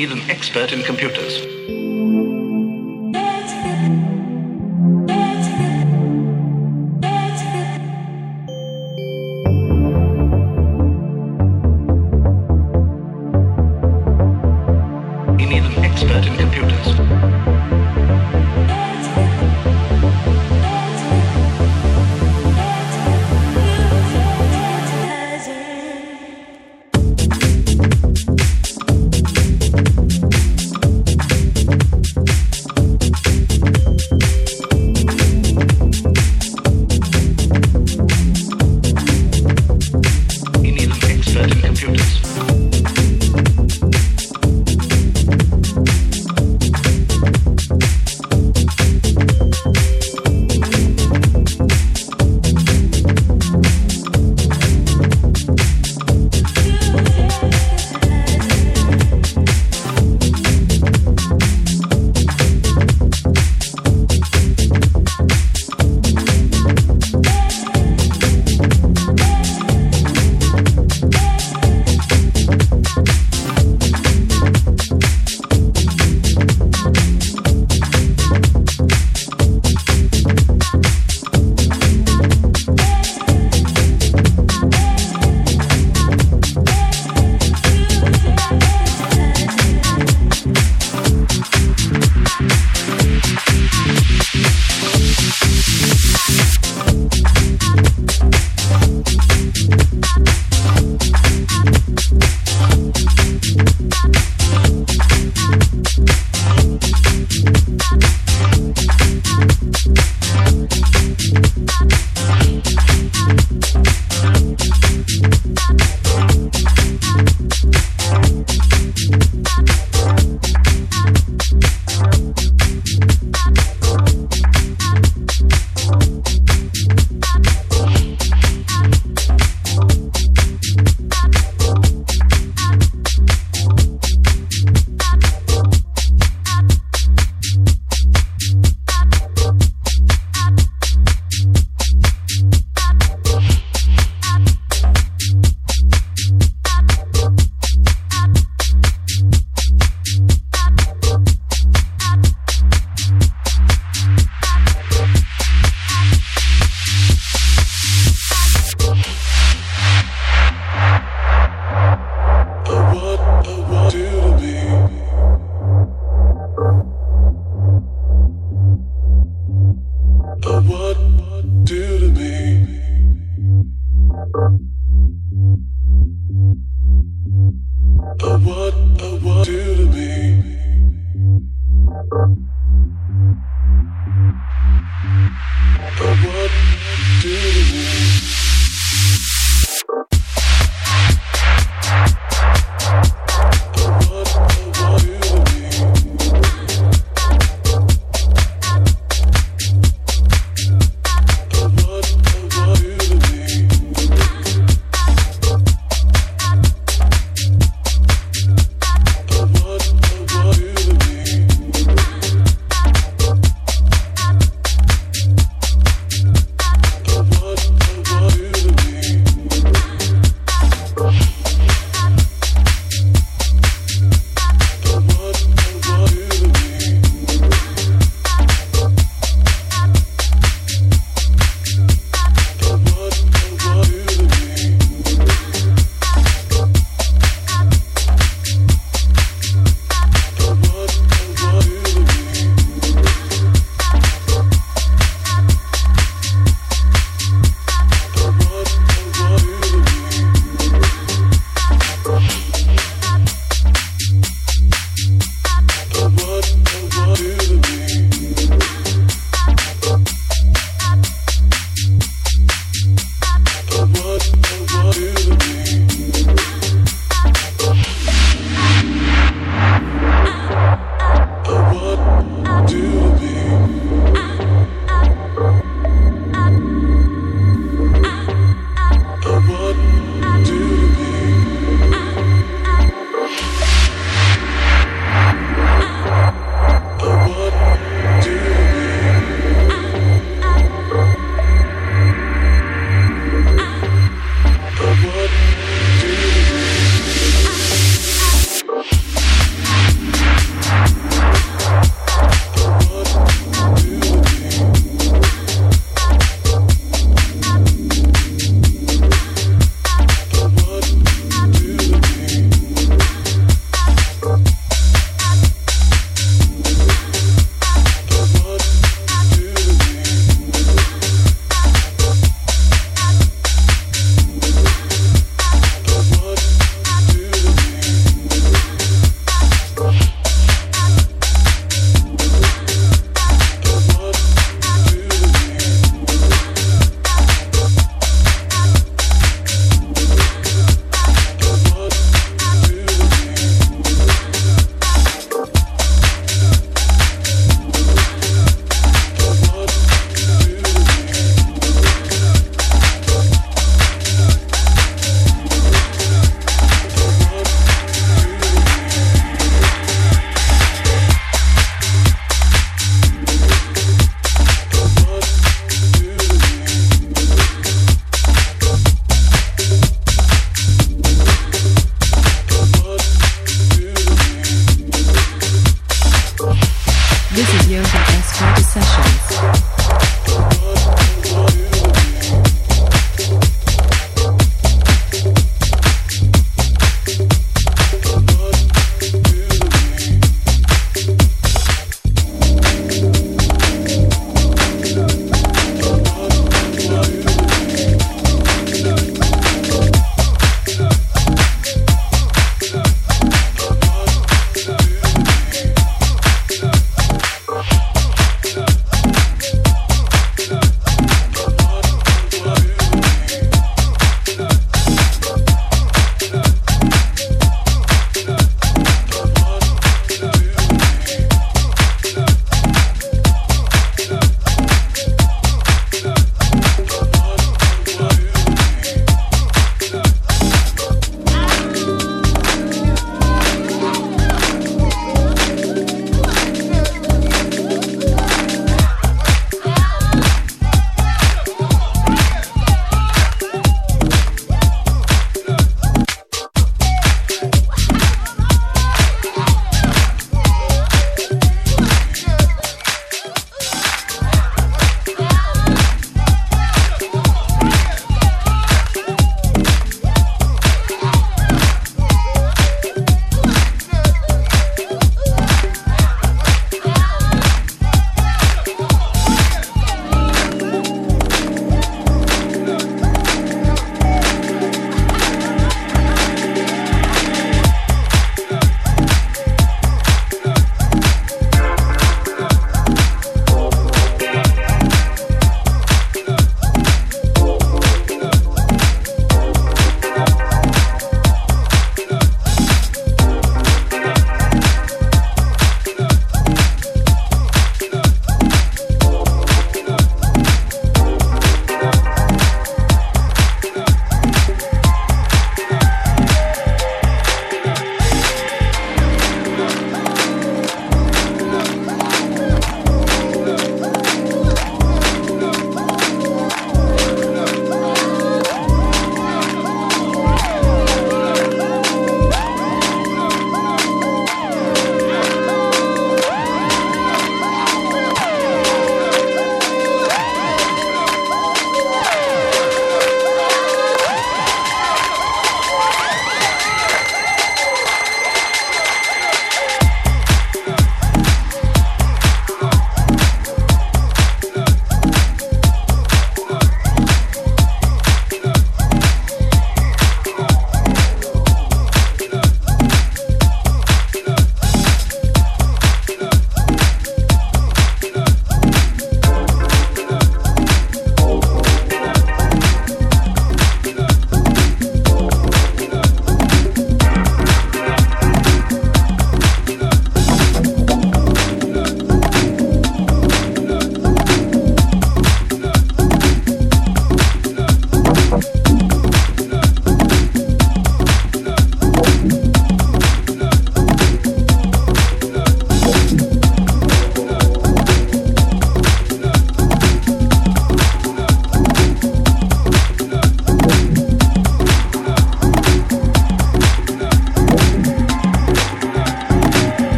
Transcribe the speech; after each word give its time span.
need 0.00 0.12
an 0.12 0.30
expert 0.30 0.72
in 0.72 0.82
computers. 0.82 1.79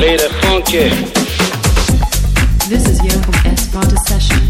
Funky. 0.00 0.88
This 2.70 2.88
is 2.88 3.04
Johan 3.04 3.46
S. 3.46 3.70
Carter 3.70 3.96
Session. 4.06 4.49